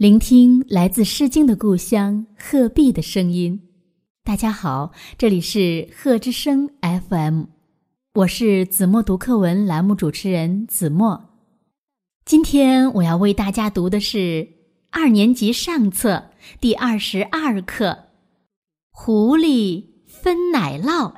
[0.00, 3.68] 聆听来自《诗经》的故乡鹤壁的声音。
[4.24, 7.44] 大家好，这里是鹤之声 FM，
[8.14, 11.22] 我是子墨读课文栏目主持人子墨。
[12.24, 14.48] 今天我要为大家读的是
[14.88, 17.90] 二年级上册第二十二课
[18.90, 21.12] 《狐狸分奶酪》。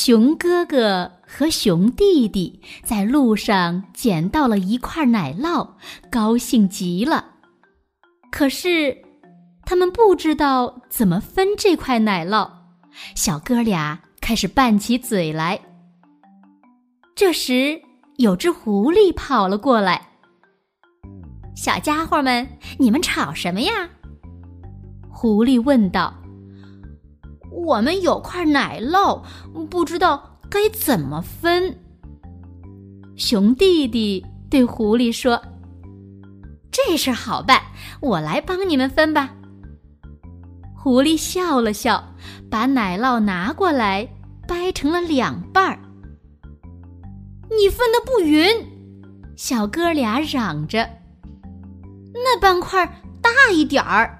[0.00, 5.68] 熊哥哥和熊弟弟在路上捡到了一块奶酪，
[6.08, 7.24] 高兴极了。
[8.30, 8.96] 可是，
[9.64, 12.48] 他们不知道怎么分这块奶酪。
[13.16, 15.58] 小哥俩开始拌起嘴来。
[17.16, 17.82] 这时，
[18.18, 20.00] 有只狐狸跑了过来
[21.56, 23.72] ：“小家伙们，你们吵什么呀？”
[25.10, 26.14] 狐狸问道。
[27.66, 29.22] 我们有块奶酪，
[29.68, 31.76] 不知道该怎么分。
[33.16, 35.42] 熊弟弟对狐狸说
[36.70, 37.60] ：“这事好办，
[38.00, 39.34] 我来帮你们分吧。”
[40.76, 42.14] 狐狸笑了笑，
[42.48, 44.08] 把奶酪拿过来，
[44.46, 45.78] 掰成了两半儿。
[47.50, 48.46] 你分的不匀，
[49.36, 50.88] 小哥俩嚷着
[52.14, 52.86] ：“那半块
[53.20, 54.14] 大一点儿。”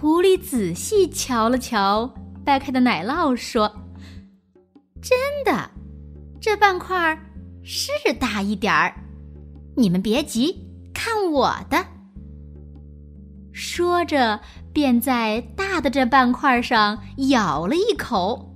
[0.00, 2.10] 狐狸仔细瞧了瞧
[2.42, 3.70] 掰开的奶酪，说
[5.02, 5.70] ：“真的，
[6.40, 7.14] 这半块
[7.62, 8.94] 是大一点儿。
[9.76, 11.84] 你们别急，看我的。”
[13.52, 14.40] 说着，
[14.72, 16.98] 便在大的这半块上
[17.28, 18.54] 咬了一口。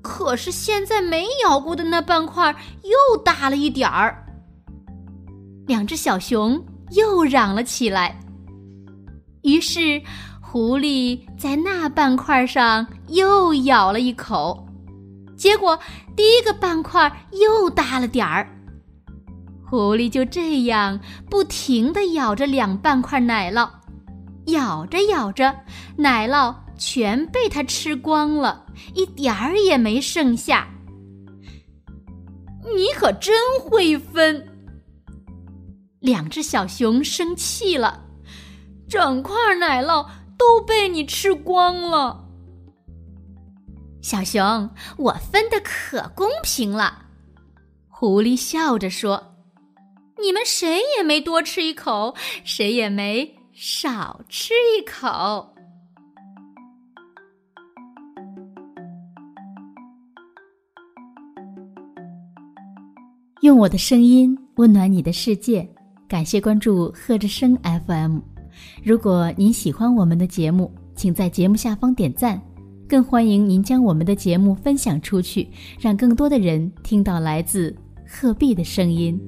[0.00, 4.24] 可是现在没咬过的那半块又大了一点儿。
[5.66, 8.18] 两只小熊又嚷了起来。
[9.62, 10.02] 是，
[10.40, 14.66] 狐狸在那半块上又咬了一口，
[15.36, 15.78] 结果
[16.16, 18.46] 第一个半块又大了点儿。
[19.64, 23.70] 狐狸就这样不停地咬着两半块奶酪，
[24.46, 25.54] 咬着咬着，
[25.96, 30.68] 奶酪全被它吃光了，一点儿也没剩下。
[32.76, 34.46] 你可真会分！
[36.00, 38.00] 两只小熊生气了。
[38.92, 42.28] 整块奶酪都被你吃光了，
[44.02, 47.06] 小熊，我分的可公平了。
[47.88, 49.34] 狐狸笑着说
[50.20, 52.14] ：“你们谁也没多吃一口，
[52.44, 55.54] 谁也没少吃一口。”
[63.40, 65.66] 用我的声音温暖你的世界，
[66.06, 68.18] 感谢关注贺之声 FM。
[68.82, 72.40] 如果您喜欢我们的节目，请在节目下方点赞，
[72.88, 75.48] 更欢迎您将我们的节目分享出去，
[75.80, 77.74] 让更多的人听到来自
[78.08, 79.20] 鹤壁的声音。